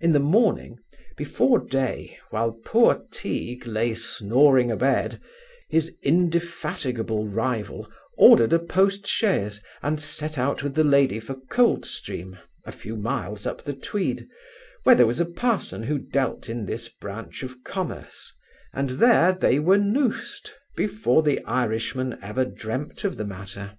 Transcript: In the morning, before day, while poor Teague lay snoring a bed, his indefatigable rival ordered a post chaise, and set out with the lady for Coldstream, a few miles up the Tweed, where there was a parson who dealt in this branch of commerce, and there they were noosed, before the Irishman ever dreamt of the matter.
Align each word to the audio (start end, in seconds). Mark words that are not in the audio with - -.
In 0.00 0.12
the 0.12 0.18
morning, 0.20 0.76
before 1.16 1.58
day, 1.58 2.18
while 2.28 2.52
poor 2.62 3.06
Teague 3.10 3.64
lay 3.66 3.94
snoring 3.94 4.70
a 4.70 4.76
bed, 4.76 5.18
his 5.70 5.96
indefatigable 6.02 7.26
rival 7.26 7.90
ordered 8.18 8.52
a 8.52 8.58
post 8.58 9.06
chaise, 9.06 9.62
and 9.82 9.98
set 9.98 10.36
out 10.36 10.62
with 10.62 10.74
the 10.74 10.84
lady 10.84 11.18
for 11.18 11.36
Coldstream, 11.48 12.38
a 12.66 12.70
few 12.70 12.96
miles 12.96 13.46
up 13.46 13.64
the 13.64 13.72
Tweed, 13.72 14.28
where 14.82 14.94
there 14.94 15.06
was 15.06 15.20
a 15.20 15.24
parson 15.24 15.84
who 15.84 15.96
dealt 15.98 16.50
in 16.50 16.66
this 16.66 16.90
branch 16.90 17.42
of 17.42 17.64
commerce, 17.64 18.30
and 18.74 18.90
there 19.00 19.32
they 19.32 19.58
were 19.58 19.78
noosed, 19.78 20.52
before 20.76 21.22
the 21.22 21.42
Irishman 21.46 22.18
ever 22.20 22.44
dreamt 22.44 23.04
of 23.04 23.16
the 23.16 23.24
matter. 23.24 23.78